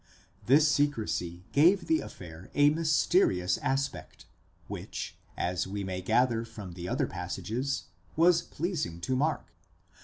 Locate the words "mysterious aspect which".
2.71-5.15